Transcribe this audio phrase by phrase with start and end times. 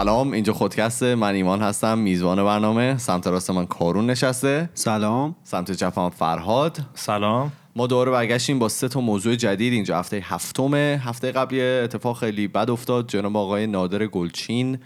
[0.00, 4.70] سلام اینجا خودکست من ایمان هستم میزبان برنامه سمت راست من کارون نشسته.
[4.74, 5.36] سلام.
[5.42, 6.78] سمت چپ فرهاد.
[6.94, 7.52] سلام.
[7.76, 9.98] ما دوباره برگشتیم با سه تا موضوع جدید اینجا.
[9.98, 11.02] هفته هفتمه.
[11.04, 13.08] هفته قبلی اتفاق خیلی بد افتاد.
[13.08, 14.78] جناب آقای نادر گلچین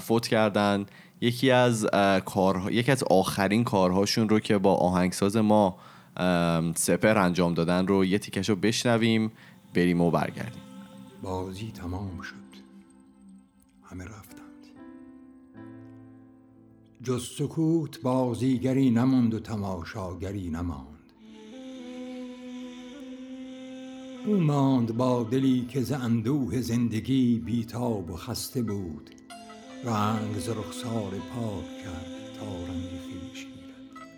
[0.00, 0.86] فوت کردن.
[1.20, 1.86] یکی از
[2.24, 5.76] کار یکی از آخرین کارهاشون رو که با آهنگساز ما
[6.74, 9.32] سپر انجام دادن رو یه تیکش رو بشنویم
[9.74, 10.62] بریم و برگردیم.
[11.22, 12.38] بازی تمام شد.
[13.90, 14.37] همه رفتند
[17.02, 21.12] جز سکوت بازیگری نماند و تماشاگری نماند.
[24.26, 29.10] او ماند با دلی که ز اندوه زندگی بیتاب و خسته بود.
[29.84, 32.06] رنگ ز رخسار پاک کرد
[32.40, 34.08] تا رنگ خویش گیرد.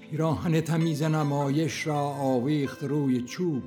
[0.00, 3.62] پیراهن تمیز نمایش را آویخت روی چوب.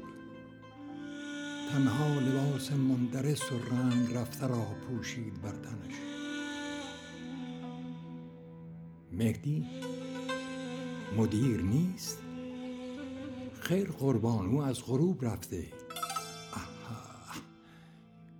[1.71, 5.95] تنها لباس مندرس و رنگ رفته را پوشید بر تنش.
[9.11, 9.65] مهدی
[11.17, 12.19] مدیر نیست؟
[13.59, 15.71] خیر قربان او از غروب رفته.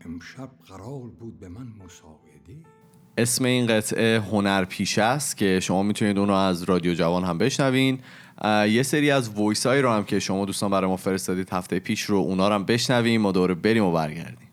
[0.01, 2.74] امشب قرار بود به من مساعده.
[3.17, 7.99] اسم این قطعه هنر پیش است که شما می‌تونید اونو از رادیو جوان هم بشنوین.
[8.45, 12.01] یه سری از وایس هایی رو هم که شما دوستان برای ما فرستادید هفته پیش
[12.01, 14.49] رو اونا رو هم بشنویم و دوره بریم و برگردیم.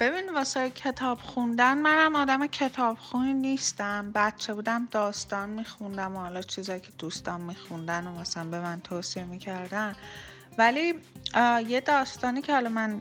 [0.00, 4.12] ببین واسه کتاب خوندن منم آدم کتاب خونی نیستم.
[4.14, 9.24] بچه بودم داستان میخوندم و حالا چیزایی که دوستان میخوندن و مثلا به من توصیه
[9.24, 9.94] می‌کردن.
[10.58, 10.94] ولی
[11.68, 13.00] یه داستانی که حالا من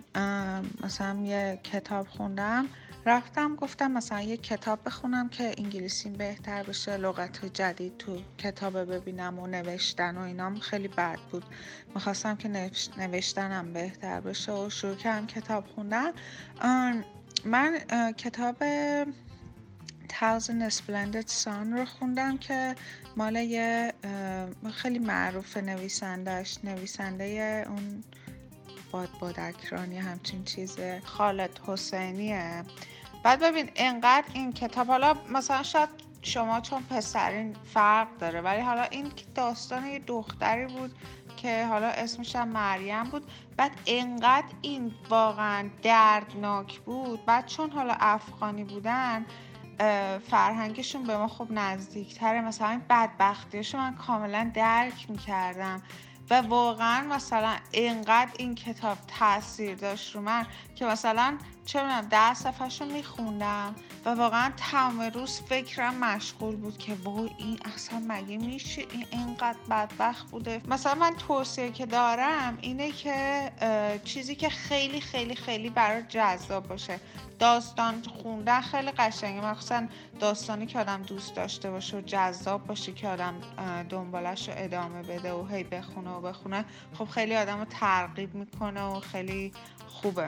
[0.84, 2.66] مثلا یه کتاب خوندم
[3.06, 9.40] رفتم گفتم مثلا یه کتاب بخونم که انگلیسی بهتر بشه لغت جدید تو کتاب ببینم
[9.40, 11.46] و نوشتن و اینام خیلی بد بود.
[11.96, 16.12] می‌خواستم که نوشتنم بهتر بشه و شروع کردم کتاب خوندن.
[17.46, 17.80] من
[18.18, 18.56] کتاب
[20.10, 22.76] Thousand Splendid Sun رو خوندم که
[23.18, 23.94] مال یه
[24.74, 28.04] خیلی معروف نویسندهش نویسنده اون
[28.92, 32.64] باد بادکرانی همچین چیزه خالد حسینیه.
[33.24, 35.90] بعد ببین انقدر این کتاب حالا مثلا شاید
[36.22, 40.96] شما چون پسرین فرق داره ولی حالا این داستان یه دختری بود
[41.38, 43.32] که حالا اسمش هم مریم بود.
[43.58, 47.26] بعد انقدر این واقعا دردناک بود.
[47.26, 49.26] بعد چون حالا افغانی بودن
[50.30, 52.42] فرهنگشون به ما خب نزدیکتره.
[52.42, 55.82] مثلا این بدبختیشون من کاملا درک می‌کردم.
[56.32, 62.34] و واقعا مثلا اینقدر این کتاب تاثیر داشت رو من که مثلا چه می‌دونم ده
[62.34, 63.76] صفحه رو میخوندم
[64.06, 69.58] و واقعا تمام روز فکرم مشغول بود که وای این اصلا مگه میشه؟ این اینقدر
[69.70, 70.62] بدبخت بوده.
[70.68, 73.52] مثلا من توصیه که دارم اینه که
[74.04, 77.00] چیزی که خیلی خیلی خیلی برای جذاب باشه.
[77.42, 79.46] داستان خوندن خیلی قشنگه.
[79.46, 79.88] مخصوصا
[80.20, 83.34] داستانی که آدم دوست داشته باشه و جذاب باشه که آدم
[83.90, 88.82] دنبالش رو ادامه بده و هی بخونه و بخونه خب خیلی آدم رو ترغیب می‌کنه
[88.82, 89.52] و خیلی
[89.88, 90.28] خوبه.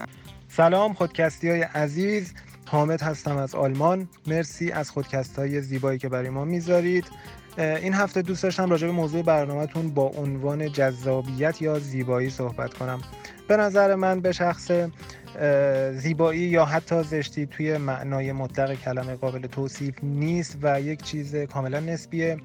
[0.49, 2.33] سلام خودکستی های عزیز.
[2.67, 4.09] حامد هستم از آلمان.
[4.27, 7.05] مرسی از خودکست های زیبایی که برای ما می‌ذارید.
[7.57, 13.01] این هفته دوست داشتم راجع به موضوع برنامهتون با عنوان جذابیت یا زیبایی صحبت کنم.
[13.47, 14.71] به نظر من به شخص
[15.93, 21.79] زیبایی یا حتی زشتی توی معنای مطلق کلمه قابل توصیف نیست و یک چیز کاملا
[21.79, 22.37] نسبیه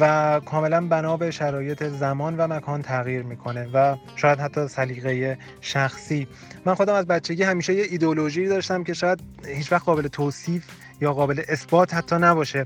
[0.00, 6.28] و کاملا بنا به شرایط زمان و مکان تغییر می‌کنه و شاید حتی سلیقه شخصی.
[6.64, 10.64] من خودم از بچگی همیشه یه ایدولوژی داشتم که شاید هیچ وقت قابل توصیف
[11.00, 12.64] یا قابل اثبات حتی نباشه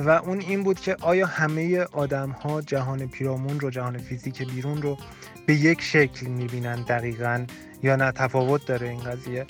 [0.00, 4.82] و اون این بود که آیا همه آدم ها جهان پیرامون رو جهان فیزیک بیرون
[4.82, 4.98] رو
[5.46, 7.46] به یک شکل می‌بینن دقیقا؟
[7.84, 9.46] یا نه تفاوت داره این قضیه.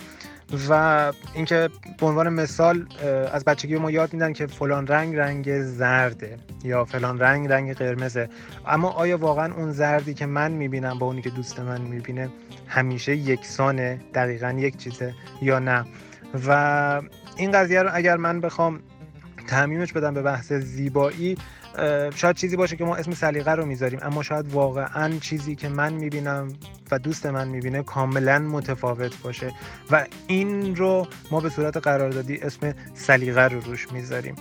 [0.69, 2.87] و اینکه به عنوان مثال
[3.33, 8.29] از بچگی ما یاد میدن که فلان رنگ رنگ زرده یا فلان رنگ رنگ قرمزه.
[8.67, 12.29] اما آیا واقعا اون زردی که من می‌بینم با اونی که دوست من می‌بینه
[12.69, 15.85] همیشه یکسانه دقیقا یک چیزه یا نه؟
[16.47, 17.03] و
[17.37, 18.81] این قضیه رو اگر من بخوام
[19.47, 21.37] تعمیمش بدم به بحث زیبایی
[22.15, 25.93] شاید چیزی باشه که ما اسم سلیقه رو می‌ذاریم اما شاید واقعا چیزی که من
[25.93, 26.49] می‌بینم
[26.91, 29.53] و دوست من می‌بینه کاملا متفاوت باشه.
[29.91, 34.35] و این رو ما به صورت قراردادی اسم سلیقه رو روش می‌ذاریم.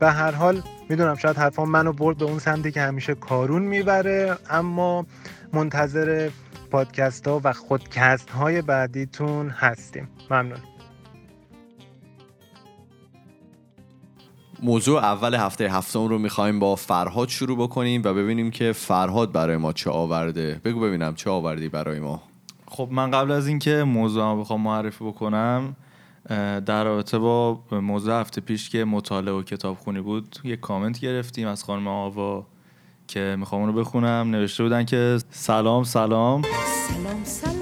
[0.00, 4.36] و هر حال می‌دونم شاید حرفان منو برد به اون سمتی که همیشه کارون می‌بره
[4.50, 5.06] اما
[5.52, 6.30] منتظر
[6.70, 10.08] پادکست ها و خودکست های بعدیتون هستیم.
[10.30, 10.69] ممنون.
[14.62, 19.56] موضوع اول هفته هفتم رو می‌خوایم با فرهاد شروع بکنیم و ببینیم که فرهاد برای
[19.56, 20.60] ما چه آورده.
[20.64, 22.22] بگو ببینم چه آوردی برای ما.
[22.66, 25.76] خب من قبل از اینکه موضوع رو بخوام معرفی بکنم
[26.66, 31.64] در رابطه با موضوع هفته پیش که مطالعه و کتابخونی بود یه کامنت گرفتیم از
[31.64, 32.46] خانم آوا
[33.08, 34.30] که می‌خوام اونو بخونم.
[34.30, 36.42] نوشته بودن که سلام سلام.
[36.42, 37.59] سلام سلام.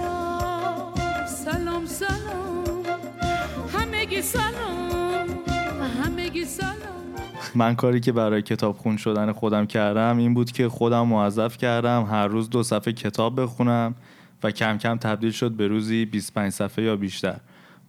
[7.58, 12.26] من کاری که برای کتابخون شدن خودم کردم این بود که خودم موظف کردم هر
[12.26, 13.94] روز دو صفحه کتاب بخونم
[14.42, 17.36] و کم کم تبدیل شد به روزی 25 صفحه یا بیشتر.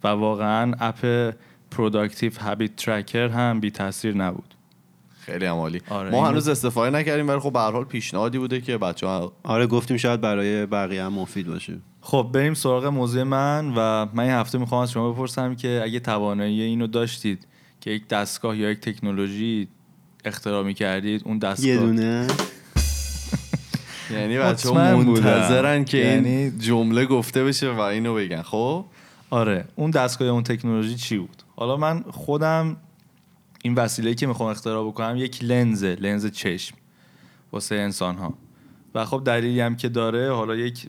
[0.04, 1.34] و واقعا app
[1.70, 4.54] productive habit tracker هم بی تاثیر نبود.
[5.20, 5.80] خیلی هم عالی.
[5.90, 9.32] آره، ما هنوز استفاده نکردیم ولی خب به هر حال پیشنهادی بوده که بچه ها
[9.42, 11.78] آره گفتیم شاید برای بقیه هم مفید باشه.
[12.00, 16.00] خب بریم سراغ موضوع من و من این هفته می‌خوام از شما بپرسم که اگه
[16.00, 17.46] توانایی اینو داشتید
[17.80, 19.68] که یک دستگاه یا یک تکنولوژی
[20.24, 22.26] اختراع می‌کردید اون دستگاه یه دونه.
[24.14, 24.96] یعنی بچه ها.
[24.96, 28.42] منتظرن که یعنی- این جمله گفته بشه و اینو بگن.
[28.42, 28.84] خب؟
[29.30, 29.64] آره.
[29.76, 32.76] اون دستگاه یا اون تکنولوژی چی بود؟ حالا من خودم
[33.62, 36.76] این وسیله که می‌خوام اختراع بکنم یک لنزه لنز چشم
[37.52, 38.34] واسه انسان ها
[38.94, 40.86] و خب دلیلی هم که داره حالا یک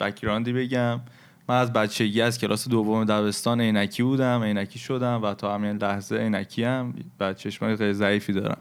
[0.00, 1.00] بکگراندی بگم.
[1.48, 6.16] من از بچگی از کلاس دوم دبستان عینکی بودم عینکی شدم و تا همین لحظه
[6.16, 8.58] عینکی هم و چشمای خیلی ضعیفی دارم.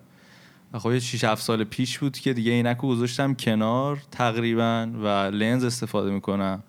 [0.74, 4.89] و خب یه 6 7 سال پیش بود که دیگه عینک رو گذاشتم کنار تقریبا
[5.04, 6.63] و لنز استفاده می‌کنم.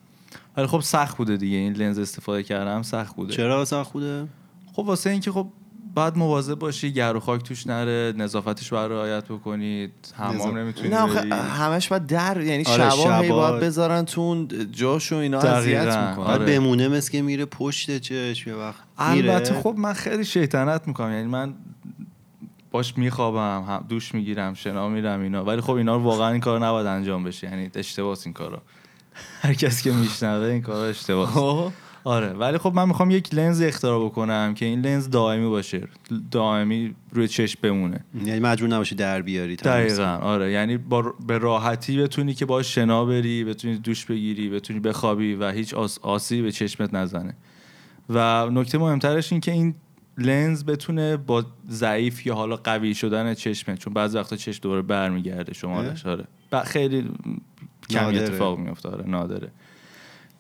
[0.57, 1.57] ولی خب سخت بوده دیگه.
[1.57, 3.33] این لنز استفاده کردم سخت بوده.
[3.33, 4.29] چرا سخت خوده
[4.73, 5.49] خب واسه اینکه خب
[5.99, 10.55] بعد مواظب باشی گرد و خاک توش نره نظافتش باید رعایت بکنید حمام نظافت.
[10.55, 13.29] نمی‌تونی نه همش باید در یعنی آره، شبا هی.
[13.29, 15.41] باید بذارن تو اون جاش و اینا.
[15.41, 16.47] اذیت می‌کنن بعد آره.
[16.47, 18.81] بمونه مثل که میره پشت چشم یه وقت.
[18.99, 21.55] البته خب من خیلی شیطنت می‌کنم یعنی من
[22.71, 26.67] باش میخوابم هم دوش می‌گیرم شنا میرم اینا ولی خب اینا رو واقعا این کار
[26.67, 28.63] نباید انجام بشه یعنی اشتباس این کارا
[29.43, 31.73] هر کس که میشنوه این کارا اشتباس.
[32.05, 35.89] آره ولی خب من می‌خوام یک لنز اختراع بکنم که این لنز دائمی باشه
[36.31, 38.05] دائمی روی چشم بمونه.
[38.25, 39.57] یعنی مجبور نباشی در بیاری.
[39.57, 40.53] دقیقا آره.
[40.53, 45.51] یعنی با به راحتی بتونی که با شنا بری بتونی دوش بگیری بتونی بخوابی و
[45.51, 47.35] هیچ آس آسی به چشمت نزنه.
[48.11, 49.75] و نکته مهمترش این که این
[50.19, 55.55] لنز بتونه با ضعیف یا حالا قوی شدن چشمت چون بعضی وقتا چشم دوباره برمیگرده
[55.55, 56.25] شمالش آره.
[56.65, 57.11] خیلی
[57.91, 58.19] کمی.
[58.19, 59.49] اتفاق میفته آره نادره.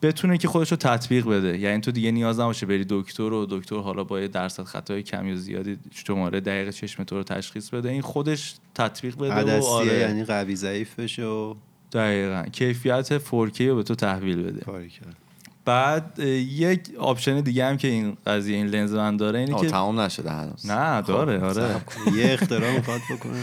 [0.02, 1.58] بتونه که خودش رو تطبیق بده.
[1.58, 5.36] یعنی تو دیگه نیاز نباشه بری دکتر و دکتر حالا با درصد خطای کمی و
[5.36, 7.88] زیادی شماره دقیق چشم تو رو تشخیص بده.
[7.88, 9.98] این خودش تطبیق بده و آره.
[9.98, 11.54] یعنی قوی ضعیف بشه و
[11.92, 12.42] دقیقا.
[12.52, 14.88] کیفیت 4K رو به تو تحویل بده.
[14.88, 15.16] کرد.
[15.64, 20.00] بعد یک option دیگه هم که این قضیه این لنز من داره اینه که تمام
[20.00, 20.66] نشده هنوز.
[20.66, 21.80] نه داره خب، آره.
[22.16, 23.40] یه اختراع می‌خواد بکنه.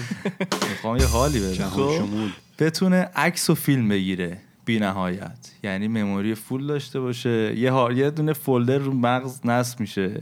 [0.69, 2.29] می‌خوام یه حالی شمول.
[2.59, 4.37] بتونه عکس و فیلم بگیره.
[4.65, 7.59] بی نهایت یعنی memory full داشته باشه.
[7.59, 7.91] یه ها...
[7.91, 10.21] یه دونه folder رو مغز نصب میشه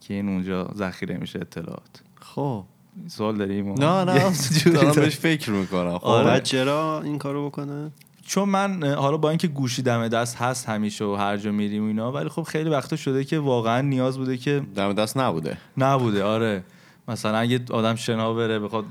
[0.00, 2.02] که این اونجا ذخیره میشه اطلاعات.
[2.20, 2.64] خب
[3.06, 4.32] سوال داریم؟ نه نه.
[4.64, 5.98] دارم بهش فکر می‌کنم.
[5.98, 6.06] خب.
[6.06, 6.40] آره.
[6.40, 7.90] چرا این کارو بکنه؟
[8.26, 11.86] چون من حالا با اینکه گوشی دم دست هست همیشه و هر جا میریم و
[11.86, 15.56] اینا ولی خب خیلی وقتا شده که واقعا نیاز بوده که دم دست نبوده.
[15.76, 16.64] نبوده آره.
[17.08, 18.84] مثلا اگه آدم شنا بره بخواد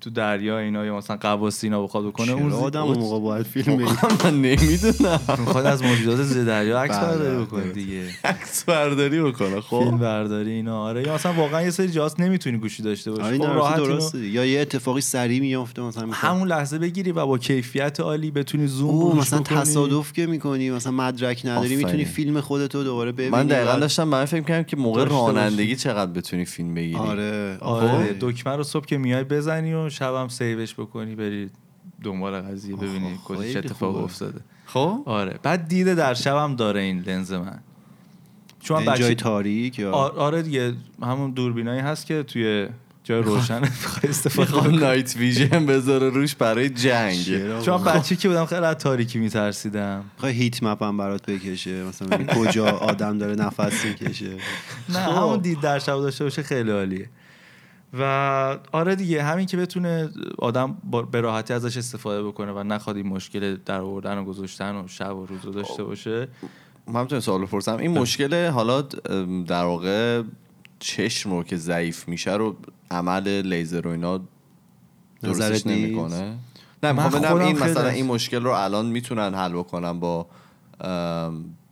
[0.00, 3.76] تو دریا اینا یا مثلا قواسی اینا بخواد بکنه اون آدم اون- موقع باید فیلم
[3.76, 5.20] بگیره؟ من نمی‌دونم.
[5.38, 7.44] می‌خواد از موجودات زیر دریا عکس بله، برداری بله.
[7.44, 8.02] بکنه دیگه.
[8.24, 11.02] عکس برداری بکنه فیلم خب برداری اینا آره.
[11.06, 13.22] یا مثلا واقعا یه سری جاست نمی‌تونی گوشی داشته باشی.
[13.22, 17.38] آره خب راحت درسته یا یه اتفاقی سریع میفته مثلا همون لحظه بگیری و با
[17.38, 19.38] کیفیت عالی بتونی زوم مثلا.
[19.38, 21.76] تصادف که می‌کنی مثلا مدرک نداری.
[21.76, 25.04] می‌تونی فیلم خودتو دوباره ببینی من دقیقا داشتم من فکر کردم که موقع.
[25.04, 26.94] رانندگی چقدر بتونی فیلم بگیری.
[26.94, 28.16] آره آره آره.
[28.20, 31.50] دکمه رو صبح که میای بزنی و شبم سیوش بکنی بری
[32.02, 33.96] دنبال قضیه ببینی کجا چه اتفاق.
[33.96, 34.40] افتاده.
[34.66, 35.38] خب؟ آره.
[35.42, 37.58] بعد دیده در شبم داره این لنز من.
[38.60, 42.68] چون من این جای بچه تاریک یا؟ آره دیگه همون دوربینایی هست که توی
[43.04, 43.62] جای روشن.
[44.02, 50.04] استفاده نایت ویژن بذاره روش برای جنگ؟ چون بچه که بودم خیلی از تاریکی میترسیدم.
[50.14, 51.84] می‌خوای هیت مپ هم برات بکشه.
[51.84, 54.36] مثلا کجا آدم داره نفس می‌کشه.
[54.88, 55.12] نه خب.
[55.12, 57.08] همون دید در شب داشته باشه خیلی عالیه.
[57.98, 62.96] و آره دیگه همین که بتونه آدم با- به راحتی ازش استفاده بکنه و نخواد
[62.96, 66.28] این مشکل در آوردن و گذاشتن و شب و روز رو داشته باشه.
[66.86, 68.82] من می‌تونم سوال بپرسم این مشکل حالا
[69.46, 70.22] در واقع
[70.78, 72.56] چشم رو که ضعیف میشه رو
[72.90, 74.20] عمل لیزر و اینا
[75.22, 76.36] درستش؟ نمی‌کنه؟
[76.82, 80.26] نه من خودم این خیلی مثلا این مشکل رو الان می‌تونن حل بکنن با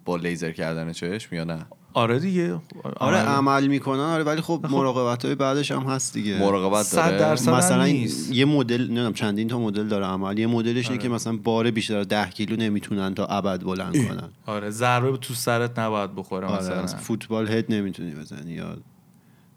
[0.04, 2.60] با لیزر کردن چشم یا نه؟ آره دیگه.
[2.96, 6.38] آره عمل- عمل می‌کنن آره ولی خب مراقبت های بعدش هم هست دیگه.
[6.38, 7.50] مراقبت صد داره درصد.
[7.52, 8.32] مثلا نیست.
[8.32, 10.38] یه مدل نمی‌دونم چندین تا مدل داره عمل.
[10.38, 10.98] یه مدلش اینه آره.
[10.98, 14.28] که مثلا بار بیشتر از 10 کیلو نمی‌تونن تا ابد بلند کنن.
[14.46, 16.86] آره ضربه تو سرت نباید بخوره آره مثلا.
[16.86, 18.76] فوتبال هد نمی‌تونی بزنی یا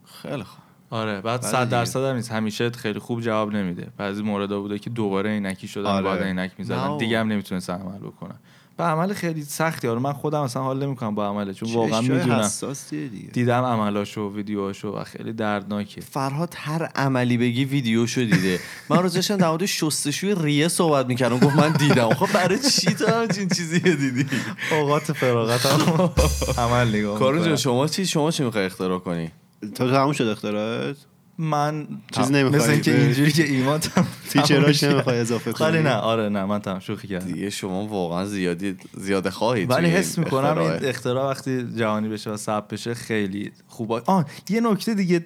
[0.06, 0.62] خیلی خوب.
[0.90, 1.72] آره بعد بله صد دیگه.
[1.72, 2.32] درصد هم نیست.
[2.32, 3.88] همیشه خیلی خوب جواب نمیده.
[3.98, 6.04] بعضی موردا بوده که دوباره عینکی شدن آره.
[6.06, 6.98] بعد عینک می‌زدن.
[6.98, 8.36] دیگه هم نمی‌تونستن عمل بکنن.
[8.78, 9.88] به عمل خیلی سختی.
[9.88, 12.40] آره من خودم اصلا حال نمی‌کنم با عمله چون واقعا می‌دونم.
[12.40, 13.28] حساسیه دیگه.
[13.28, 16.02] دیدم عملاشو ویدیوهاشو و خیلی دردناکه.
[16.02, 18.60] فرهاد هر عملی بگی ویدیوشو دیده.
[18.90, 21.40] من روز داشتم در مورد شستشوی ریه صحبت می‌کردم.
[21.40, 22.14] گفت من دیدم.
[22.14, 24.26] خب برای چی تو همچین چیزی دیدی؟
[24.72, 26.10] اوقات فراغت هم
[26.64, 29.32] عمل نگاه کارون شما چی شما چی می‌خوای اختراع کنی؟
[29.76, 30.98] تو تموم شد اختراعات
[31.42, 35.84] من چیز تم- نمی‌خوای مثل اینکه؟ اینجوری که ایمان تم- فیچراش نمی‌خوای اضافه خالی کنی
[35.88, 37.32] نه آره نه من تمام شوخی کردم.
[37.32, 40.58] دیگه شما واقعا زیادی زیاده خواهید ولی حس می‌کنم.
[40.58, 44.02] این اختراع وقتی جهانی بشه و ثبت بشه خیلی خوبه.
[44.06, 45.26] آن یه نکته دیگه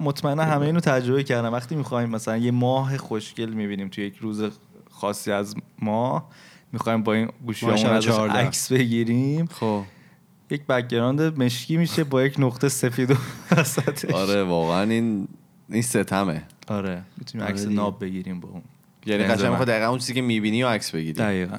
[0.00, 4.44] مطمئنا همه اینو تجربه کردم وقتی می‌خوایم مثلا یه ماه خوشگل می‌بینیم توی یک روز
[4.90, 6.28] خاصی از ماه
[6.72, 8.32] می‌خوایم با این گوشیامون ازش 14.
[8.38, 9.82] عکس بگیریم خب.
[10.50, 13.14] یک بکگراند مشکی میشه با یک نقطه سفید و
[13.56, 14.10] وسطش.
[14.10, 15.28] آره واقعا این
[15.70, 16.42] این ستمه.
[16.68, 17.74] آره می‌تونیم آره عکس دیگه.
[17.74, 18.62] ناب بگیریم با اون.
[19.06, 19.50] یعنی قشنگ.
[19.50, 21.12] می‌خواد دقیقا اون چیزی که می‌بینی و عکس بگیری.
[21.12, 21.58] دقیقا.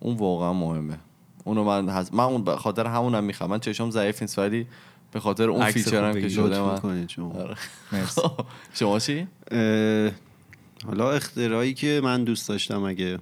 [0.00, 0.98] اون واقعا مهمه.
[1.44, 2.14] اونو من هز...
[2.14, 3.50] من اون به خاطر همونم می‌خوام.
[3.50, 4.66] من چشم ضعیف نیست ولی
[5.12, 6.28] به خاطر اون فیچرم خوب که.
[6.28, 7.06] شده من.
[7.06, 7.32] شما.
[7.32, 7.56] آره.
[7.92, 8.20] مرسی.
[8.78, 10.10] شما چی؟ اه،
[10.86, 13.18] حالا اختراعی که من دوست داشتم اگه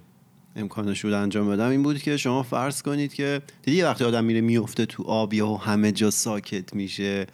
[0.55, 4.23] امکانش بود انجام بدم این بود که شما فرض کنید که دیدی یه وقتی آدم
[4.23, 7.27] میره میفته تو آب یا همه جا ساکت میشه.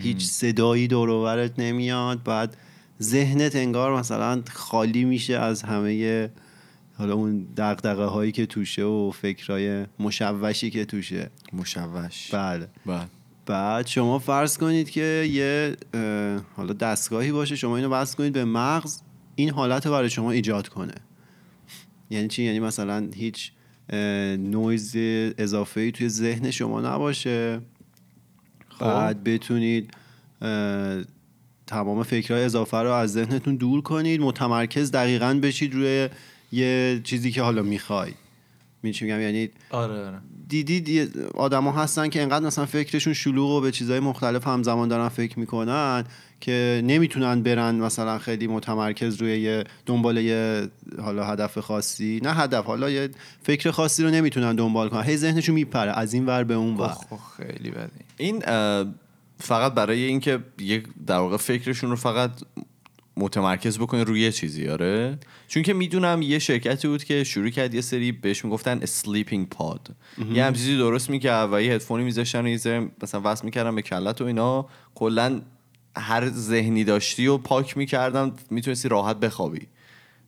[0.00, 2.22] هیچ صدایی دور و برت نمیاد.
[2.22, 2.56] بعد
[3.02, 6.30] ذهنت انگار مثلا خالی میشه از همه
[6.98, 11.30] حالا اون دقدقه هایی که توشه و فکرهای مشوشی که توشه.
[11.52, 12.30] مشوش.
[12.34, 12.68] بله.
[12.86, 13.06] بله.
[13.46, 15.76] بعد شما فرض کنید که یه
[16.56, 19.00] حالا دستگاهی باشه شما اینو وصل کنید به مغز
[19.34, 20.94] این حالت رو برای شما ایجاد کنه.
[22.10, 23.52] یعنی چی؟ یعنی مثلا هیچ
[24.38, 24.92] نویز
[25.38, 27.60] اضافه ای توی ذهن شما نباشه.
[28.80, 29.94] بعد بتونید
[31.66, 36.08] تمام فکرهای اضافه رو از ذهنتون دور کنید متمرکز دقیقا بشید روی
[36.52, 38.16] یه چیزی که حالا می‌خواید
[38.82, 40.18] میچی میگم؟ یعنی آره آره.
[40.48, 45.38] دیدید آدما هستن که انقدر مثلا فکرشون شلوغ و به چیزهای مختلف همزمان دارن فکر
[45.38, 46.04] می‌کنن
[46.40, 50.68] که نمی‌تونن برن مثلا خیلی متمرکز روی یه دنبال یه
[51.02, 52.20] حالا هدف خاصی.
[52.24, 53.10] نه هدف حالا یه
[53.42, 55.02] فکر خاصی رو نمی‌تونن دنبال کنن.
[55.02, 56.96] هی ذهنشون میپره از این ور به اون ور.
[57.36, 57.90] خیلی بدی.
[58.16, 58.42] این
[59.40, 62.30] فقط برای اینکه یک در واقع فکرشون رو فقط
[63.16, 65.18] متمرکز بکنه روی یه چیزی آره؟
[65.48, 69.88] چون که می‌دونم یه شرکتی بود که شروع کرد یه سری بهش می‌گفتن sleeping pod
[70.32, 73.82] یه هم چیزی درست می‌کرد و یه هدفونی میذاشتن و یه مثلا وصل می‌کردن به
[73.82, 74.68] کله‌ت و اینا.
[74.94, 75.40] کلا
[75.98, 79.66] هر ذهنی داشتی و پاک می‌کردن می‌تونستی راحت بخوابی.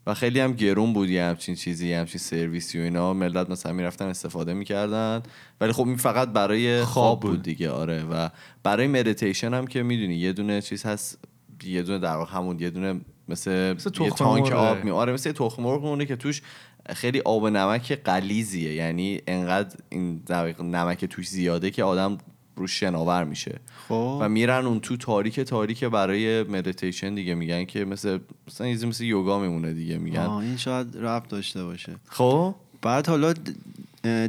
[0.07, 3.15] و خیلی هم گرون بود یه همچین چیزی یه همچین سرویسی و اینا.
[3.15, 5.23] ملت مثلا می‌رفتن استفاده می‌کردن.
[5.61, 7.43] ولی خب این فقط برای خواب بود.
[7.43, 8.05] دیگه آره.
[8.05, 8.29] و
[8.63, 11.19] برای مدیتیشن هم که می‌دونی یه دونه چیز هست
[11.65, 14.53] یه دونه در واقع همون یه دونه مثل, مثل یه tank.
[14.53, 16.43] آب می آره مثل تخم مرغ که توش
[16.89, 20.23] خیلی آب و نمک غلیظیه یعنی انقدر این
[20.61, 22.19] نمک توش زیاده که آدم
[22.61, 23.61] روش شناور میشه.
[23.89, 24.19] خب.
[24.21, 29.05] و میرن اون تو تاریک تاریک برای مدیتیشن دیگه میگن که مثل مثلا چیزی مثل
[29.05, 30.21] یوگا میمونه دیگه میگن.
[30.21, 31.97] آه، این شاید ربط داشته باشه.
[32.09, 32.55] خب.
[32.83, 33.35] بعد حالا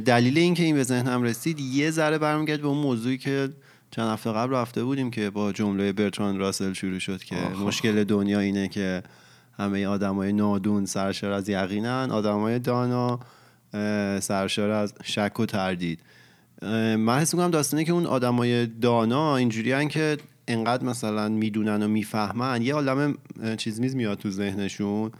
[0.04, 3.48] دلیل این که این به ذهنم رسید یه ذره برمیگرد به اون موضوعی که
[3.90, 8.40] چند هفته قبل رفته بودیم که با جمله برتران راسل شروع شد که مشکل دنیا
[8.40, 9.02] اینه که
[9.58, 13.20] همه آدمای نادون سرشار از یقینن آدمای دانا
[14.20, 16.00] سرشار از شک و تردید.
[16.96, 20.16] من حس می‌کنم داستانه که اون آدمای دانا اینجوری که
[20.48, 23.14] انقدر مثلا می‌دونن و می‌فهمن یه عالم
[23.56, 25.12] چیز میز میاد تو ذهنشون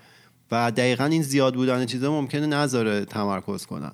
[0.50, 3.92] و دقیقا این زیاد بودن چیزا ممکنه نذاره تمرکز کنن.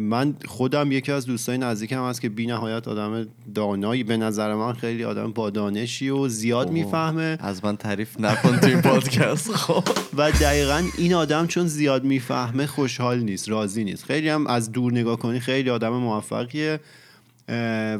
[0.00, 4.04] من خودم یکی از دوستای نزدیکم هست که بی نهایت آدم دانایی.
[4.04, 6.70] به نظر من خیلی آدم با دانشی و زیاد.
[6.70, 7.36] می‌فهمه.
[7.40, 9.84] از من تعریف نکن تو این پادکست خب.
[10.16, 14.04] و دقیقا این آدم چون زیاد می‌فهمه خوشحال نیست راضی نیست.
[14.04, 16.80] خیلی هم از دور نگاه کنی خیلی آدم موفقیه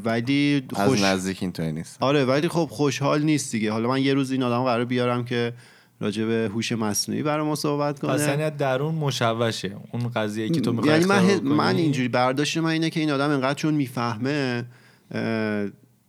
[0.04, 1.02] ولی از خوش...
[1.02, 1.96] نزدیک اینطوری نیست.
[2.00, 3.72] آره ولی خب خوشحال نیست دیگه.
[3.72, 5.52] حالا من یه روز این آدم قرار بیارم که
[6.04, 8.12] راجع به هوش مصنوعی برای ما صحبت کنه.
[8.12, 9.76] پس یعنی درون مشوشه.
[9.92, 11.76] اون قضیه که تو می‌خوای یعنی من, ه- من.
[11.76, 14.64] اینجوری برداشت من اینه که این آدم انقدر چون می‌فهمه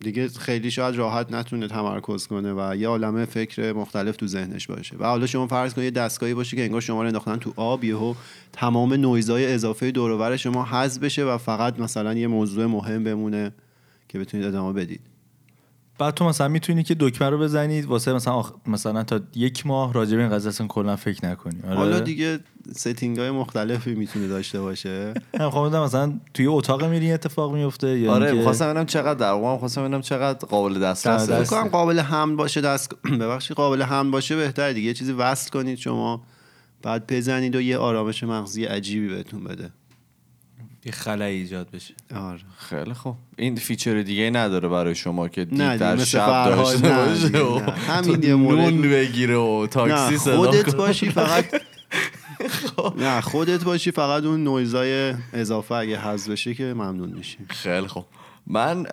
[0.00, 4.96] دیگه خیلی شاید راحت نتونه تمرکز کنه و یه عالمه فکر مختلف تو ذهنش باشه.
[4.96, 7.84] و حالا شما فرض کنید یه دستگاهی باشه که انگار شما رو انداختن تو آب
[7.84, 8.14] یهو
[8.52, 13.52] تمام نویزهای اضافه دور شما حذف بشه و فقط مثلا یه موضوع مهم بمونه
[14.08, 15.00] که بتونید ادامه بدید.
[15.98, 18.52] بعد تو مثلا می‌تونی که دکمه رو بزنید واسه مثلا آخ...
[18.66, 21.60] مثلا تا یک ماه راجع به این قضیه اصلا کلا فکر نکنی.
[21.66, 22.38] آره؟ حالا دیگه
[22.76, 25.14] ستینگ های مختلفی می‌تونه داشته باشه.
[25.40, 29.14] من خب می‌دونم مثلا توی اتاق میری اتفاق میفته یا آره اینکه- می‌خواستم ببینم چقدر
[29.14, 33.56] در واقع خواستم ببینم چقدر قابل دسترسه در فکر کنم قابل حمل باشه دست ببخشید
[33.56, 34.86] قابل حمل باشه بهتره دیگه.
[34.88, 36.22] یه چیزی وصل کنید شما
[36.82, 39.70] بعد بزنید و یه آرامش مغزی عجیبی بهتون بده.
[40.86, 41.94] یه خلایی ایجاد بشه.
[42.16, 42.40] آره.
[42.58, 43.16] خیلی خوب.
[43.36, 47.70] این فیچر دیگه نداره برای شما که مثل شب داشته باشه و.
[47.70, 50.74] همین یه مورد نون بگیره و تاکسی نه صدا خودت.
[50.76, 51.44] باشی فقط
[52.98, 57.46] نه خودت باشی فقط اون نویزای اضافه اگه حذف بشه که ممنون میشیم.
[57.50, 58.04] خیلی خوب.
[58.46, 58.86] من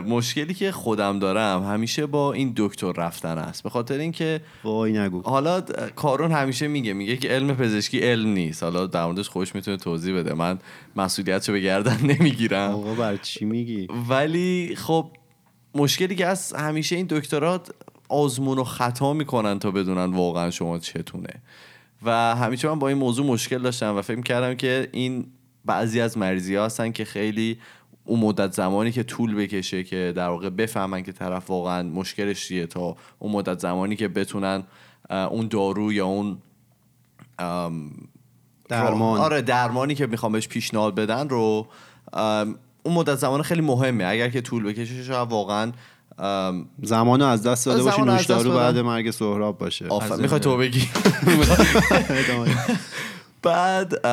[0.00, 3.62] مشکلی که خودم دارم همیشه با این دکتر رفتن است.
[3.62, 5.22] به خاطر اینکه وای نگو.
[5.22, 5.60] حالا
[5.96, 8.62] کارون همیشه میگه میگه که علم پزشکی علم نیست.
[8.62, 10.34] حالا در موردش خودش می‌تونه توضیح بده.
[10.34, 10.58] من
[10.96, 12.70] مسئولیتشو به گردن نمی‌گیرم.
[12.70, 15.10] آقا بر چی میگی؟ ولی خب
[15.74, 17.70] مشکلی که از همیشه این دکترات
[18.08, 21.42] آزمون و خطا می‌کنن تا بدونن واقعا شما چتونه.
[22.02, 25.26] و همیشه من با این موضوع مشکل داشتم و فکر کردم که این
[25.64, 27.58] بعضی از مریضی هستن که خیلی
[28.04, 32.66] اون مدت زمانی که طول بکشه که در واقع بفهمن که طرف واقعا مشکلش چیه
[32.66, 34.62] تا اون مدت زمانی که بتونن
[35.10, 36.38] اون دارو یا اون
[38.68, 39.20] درمان.
[39.20, 41.66] آره درمانی که می‌خوام بهش پیشنهاد بدن رو
[42.82, 45.72] اون مدت زمان خیلی مهمه اگر که طول بکشه شاید واقعا
[46.18, 48.58] ام، زمانو از دست داده باشی نوشدارو بدم.
[48.58, 50.80] بعد مرگ سهراب باشه می‌خوای تو بگی.
[53.42, 54.06] بعد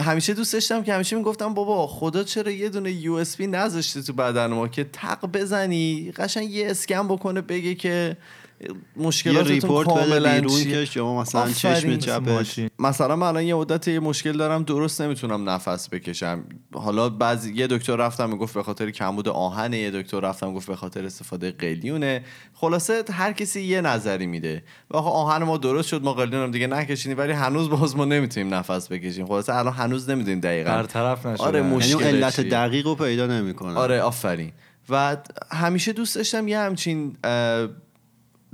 [0.00, 4.46] همیشه دوست داشتم که همیشه می‌گفتم بابا خدا چرا یه دونه USB نذاشته تو بدن
[4.46, 8.16] ما که تق بزنی قشنگ یه اسکن بکنه بگه که
[8.64, 10.64] یه مشکلاتتون report کاملا بیرون.
[10.64, 11.52] که شما مثلا.
[11.52, 12.60] چشم چپش.
[12.78, 16.44] مثلا من الان یه مدت یه مشکل دارم درست نمی‌تونم نفس بکشم
[16.74, 20.76] حالا بعضی یه دکتر رفتم می‌گفت به خاطر کمبود آهنه یه دکتر رفتم گفت به
[20.76, 26.12] خاطر استفاده قلیونه خلاصه هر کسی یه نظری میده و آهن ما درست شد ما
[26.12, 30.40] قلیون هم دیگه نکشیدیم ولی هنوز باز ما نمی‌تونیم نفس بکشیم خلاصه الان هنوز نمی‌دونیم
[30.40, 34.52] دقیقا برطرف نشده آره، یعنی مشکل علت؟ دقیق رو پیدا نمی‌کنه آره آفرین
[34.88, 35.16] و
[35.52, 37.16] همیشه دوست داشتم یه همچین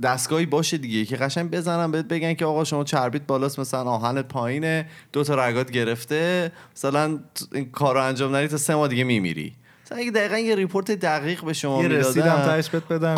[0.03, 1.05] دستگاهی باشه دیگه.
[1.05, 5.35] که قشنگ بزنم بهت بگن که آقا شما چربیت بالاست مثلا آهنت پایینه دو تا
[5.35, 7.19] رگات گرفته مثلا
[7.53, 9.53] این کار رو انجام ندی تا سه ماه دیگه میمیری.
[9.85, 12.45] مثلا اگه دقیقا یه ریپورت دقیق به شما یه رسیدم می‌دادن.
[12.45, 13.15] تهش بهت بدم.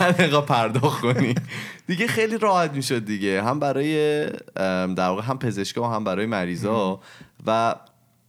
[0.00, 1.34] بعد اینقدر پرداخت کنی.
[1.86, 3.42] دیگه خیلی راحت می‌شد دیگه.
[3.42, 4.26] هم برای
[4.96, 7.00] در واقع هم پزشکا و هم برای مریضا.
[7.46, 7.74] و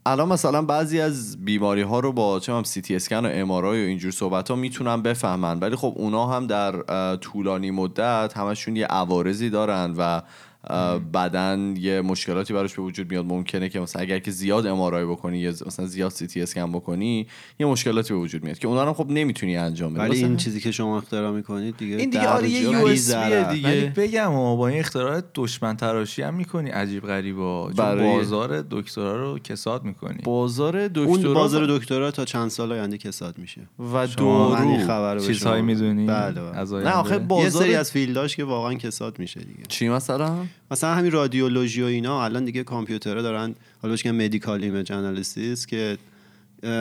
[0.07, 3.65] الان مثلا بعضی از بیماری ها رو با چه سی تی اسکن و ام و
[3.65, 5.59] اینجور صحبت ها می‌تونن بفهمن.
[5.59, 6.71] ولی خب اونا هم در
[7.15, 10.21] طولانی مدت همشون یه عوارضی دارن و
[11.13, 13.25] بدن یه مشکلاتی براش به وجود میاد.
[13.25, 17.27] ممکنه که مثلا اگر که زیاد ام بکنی یا مثلا زیاد سی تی اسکن بکنی
[17.59, 20.01] یه مشکلاتی به وجود میاد که اونا رو خب نمی‌تونی انجام بدی.
[20.01, 23.15] ولی این هم- چیزی که شما اختراع می‌کنید دیگه این دیگه آره یه یو اس.
[23.15, 23.45] دیگه.
[23.69, 27.65] ولی بگم و با این اختراع دشمن تراشی هم می‌کنی عجیب غریبا.
[27.67, 30.17] چون برای- بازار دکترا رو کساد می‌کنی.
[30.23, 33.61] بازار دکترا اون بازار دکترا تا چند سال آینده کساد میشه.
[33.93, 36.57] و شما من این دارو خبر رو به چیزهایی می‌دونی؟ بله بله.
[36.57, 39.63] از نه آخه یه بازار- سری از field اش که واقعا کساد میشه دیگه.
[39.67, 40.35] چی مثلا؟
[40.71, 45.97] مثلا همین رادیولوژی و اینا الان دیگه کامپیوترها دارن حالا بهش medical image analysis که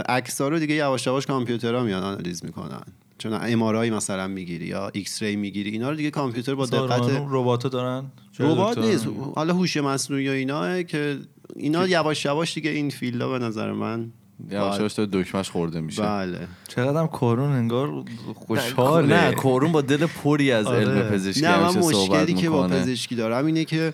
[0.08, 2.82] عکس رو دیگه یواش یواش کامپیوترها میان آنالیز می‌کنن.
[3.18, 8.04] چون ام مثلا می‌گیری یا X-ray می‌گیری اینا رو دیگه کامپیوتر با دقت ربات دارن؟
[8.38, 11.18] ربات نیست؟ حالا هوش مصنوعی و اینا که
[11.56, 14.10] اینا یواش یواش دیگه این field ا به نظر من
[14.50, 16.02] یواش یواش داره دکمش خورده میشه.
[16.02, 16.38] بله.
[16.68, 18.04] چقدر هم کارون انگار نه
[18.34, 20.78] خوشحاله کورون با دل پری از آره.
[20.78, 23.92] علم پزشکی نه من مشکلی که با پزشکی دارم اینه که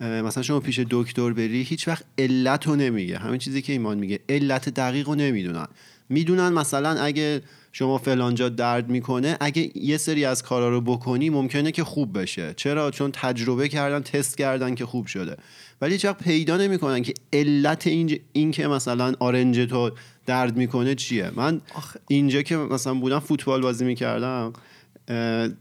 [0.00, 3.18] مثلا شما پیش دکتر بری هیچ وقت علت رو نمیگه.
[3.18, 5.66] همین چیزی که ایمان میگه علت دقیق رو نمی‌دونن.
[6.08, 7.42] می‌دونن مثلا اگه
[7.72, 12.54] شما فلانجا درد می‌کنه اگه یه سری از کارا رو بکنی ممکنه که خوب بشه.
[12.56, 15.36] چرا؟ چون تجربه کردن تست کردن که خوب شده.
[15.80, 19.90] ولی هیچ وقت پیدا نمی‌کنن که علت این, این که مثلا آرنج تو
[20.26, 21.60] درد می‌کنه چیه؟ من
[22.08, 24.52] اینجا که مثلا بودم فوتبال بازی می‌کردم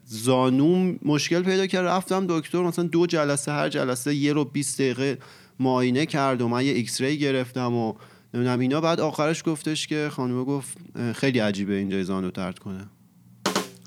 [0.05, 1.85] زانوم مشکل پیدا کرد.
[1.85, 5.17] رفتم دکتر مثلا دو جلسه هر جلسه یه رو 20 دقیقه
[5.59, 7.93] معاینه کرد و من یه X-ray گرفتم و
[8.33, 10.77] نمی‌دونم اینا بعد آخرش گفتش که خانم گفت
[11.15, 12.85] خیلی عجیبه اینجا زانو درد کنه.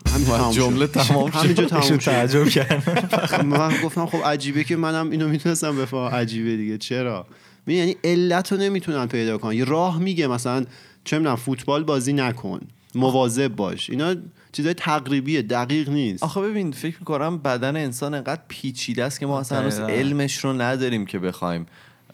[0.07, 0.61] همینجا تموم شد.
[0.61, 1.37] جمله تمام شد.
[1.37, 1.97] همینجا شد.
[1.97, 3.45] تعجب کرد.
[3.45, 6.79] من گفتم خب عجیبه که منم اینو می‌تونستم بفهمم عجیبه دیگه.
[6.79, 7.27] چرا؟
[7.67, 9.53] می یعنی علت رو نمی‌تونن پیدا کنن.
[9.53, 10.65] یه راه میگه مثلا
[11.05, 12.61] چه می‌دونم فوتبال بازی نکن.
[12.95, 13.91] مواظب باش.
[13.91, 14.15] اینا
[14.53, 16.23] چیزای تقریبیه دقیق نیست.
[16.23, 19.81] آخه ببین فکر می‌کنم بدن انسان انقدر پیچیده است که ما اصلا هنوز.
[19.81, 21.67] علمش رو نداریم که بخوایم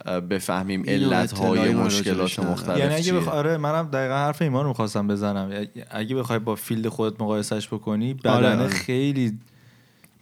[0.05, 2.39] بفهمیم علت های مشکلات.
[2.39, 3.13] مختلف یعنی اگه.
[3.13, 3.29] بخ...
[3.29, 8.15] آره منم دقیقا حرف ایمان رو می‌خواستم بزنم اگه بخوای با فیلد خودت مقایسش بکنی
[8.15, 8.69] بدن آره، آره.
[8.69, 9.39] خیلی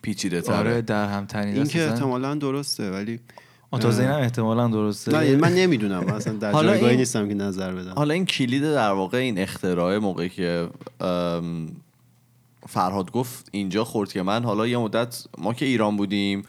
[0.03, 1.85] پیچیده آره تره در هم تنیده این که.
[1.85, 3.21] احتمالا درسته ولی
[3.81, 7.35] تازه اینم احتمالا درسته نه یعنی من نمی‌دونم اصلا در حالا جایگاهی این- نیستم که
[7.35, 10.69] نظر بدم حالا این کلید در واقع این اختراع موقعی که
[11.01, 11.69] ام،
[12.69, 16.43] فرهاد گفت اینجا خورد که من حالا یه مدت ما که ایران بودیم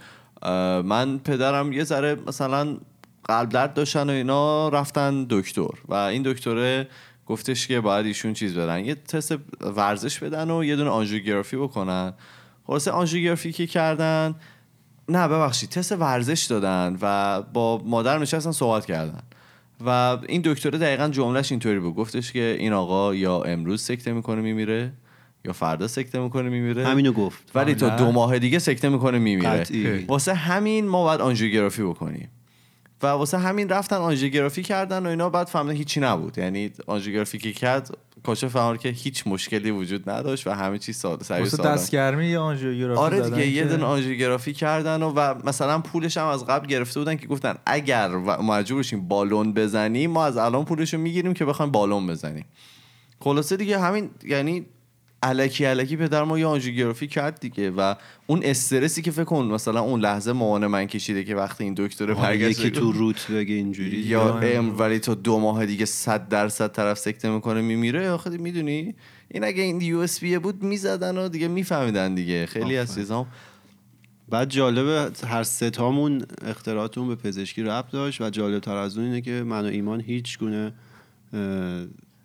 [0.85, 2.77] من پدرم یه ذره مثلا
[3.29, 5.71] قلب درد داشتن و اینا رفتن دکتر.
[5.87, 6.87] و این دکتره
[7.25, 8.85] گفتش که باید ایشون چیز بدن.
[8.85, 12.13] یه تست ورزش بدن و یه دونه آنژیوگرافی بکنن.
[12.67, 14.35] خلاصه آنژیوگرافی که کردن
[15.09, 19.21] نه ببخشید تست ورزش دادن و با مادر نشستن صحبت کردن.
[19.85, 21.95] و این دکتره دقیقا جملهش اینطوری بود.
[21.95, 24.93] گفتش که این آقا یا امروز سکته می‌کنه میمیره
[25.45, 26.87] یا فردا سکته می‌کنه میمیره.
[26.87, 27.51] همینو گفت.
[27.55, 27.89] ولی تا.
[27.89, 30.05] دو ماه دیگه سکته می‌کنه میمیره.
[30.07, 32.29] واسه همین ما باید آنژیوگرافی بکنیم.
[33.03, 36.37] و واسه همین رفتن آنژیوگرافی کردن و اینا بعد فهمیدن هیچی نبود.
[36.37, 41.23] یعنی آنژیوگرافی که کرد کاشف فهمید که هیچ مشکلی وجود نداشت و همه چیز ساده
[41.23, 45.33] سریع واسه ساده دستگرمی یا آنژیوگرافی آره دیگه یه که- دونه آنژیوگرافی کردن و, و
[45.47, 50.25] مثلا پولش هم از قبل گرفته بودن که گفتن اگر مجبور شیم بالون بزنیم ما
[50.25, 52.45] از الان پولش رو می‌گیریم که بخوایم بالون بزنیم.
[53.19, 54.65] خلاصه دیگه همین یعنی
[55.23, 57.95] الکی الکی پدر ما یه آنژیوگرافی کرد دیگه و
[58.27, 62.13] اون استرسی که فکر کن مثلا اون لحظه مامان من کشیده که وقتی این دکتر
[62.13, 66.71] برگشت یکی تو روت بگه اینجوری یا ام ولی تا دو ماه دیگه صد درصد
[66.71, 68.09] طرف سکته می‌کنه میمیره.
[68.09, 68.95] آخه می‌دونی؟
[69.31, 72.45] این اگه این یو اس بود می‌زدن و دیگه میفهمیدن دیگه.
[72.45, 73.27] خیلی از چیزام
[74.29, 79.21] بعد جالبه هر ستامون اختراعاتون به پزشکی ربط داشت و جالب تر از اون اینه
[79.21, 80.73] که من و ایمان هیچ گونه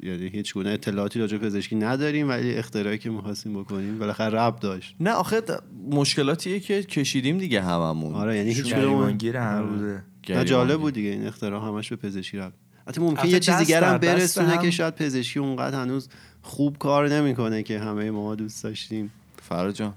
[0.02, 4.60] یعنی هیچ گونه اطلاعاتی راجع به پزشکی نداریم ولی اختراعی که می‌خواستیم بکنیم بالاخره ربط
[4.60, 4.94] داشت.
[5.00, 5.42] نه آخه
[5.90, 8.14] مشکلاتیه که کشیدیم دیگه هممون.
[8.14, 10.80] آره یعنی هیچ کدوم گریبانگیر هر روزه نه جالب.
[10.80, 12.52] بود دیگه این اختراع همش به پزشکی ربط
[12.88, 16.08] حتی ممکن البته یه چیز دیگر هم برسونه هم- که شاید پزشکی اونقدر هنوز
[16.42, 19.12] خوب کار نمی‌کنه که همه ما دوست داشتیم.
[19.42, 19.94] فرا جان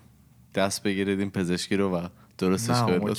[0.56, 3.14] دست بگیرید این پزشکی رو و درستش کنید.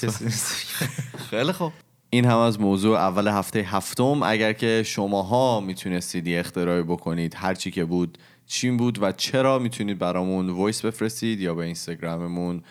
[1.31, 1.73] خیلی خوب.
[2.15, 4.23] این هم از موضوع اول هفته هفتم.
[4.23, 9.59] اگر که شماها می‌تونستید یه اختراعی بکنید هر چی که بود چی بود و چرا
[9.59, 12.63] می‌تونید برامون وایس بفرستید یا به اینستاگراممون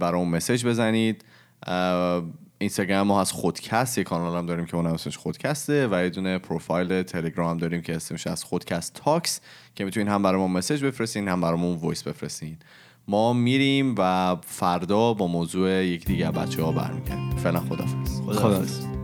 [0.00, 1.24] برامون message بزنید.
[2.58, 7.02] اینستاگرام ما ازخودکست یه کانال هم داریم که اون اسمش ازخودکسته و یه دونه پروفایل
[7.02, 9.40] تلگرام داریم که اسمش ازخودکست talks
[9.74, 12.56] که می‌تونید هم برامون message بفرستین هم برامون voice بفرستین.
[13.08, 17.36] ما میریم و فردا با موضوع یک دیگه بچه ها برمیگردیم.
[17.36, 19.01] فعلا خدافظ خداحافظ.